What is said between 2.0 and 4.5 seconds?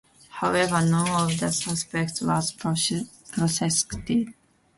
was prosecuted.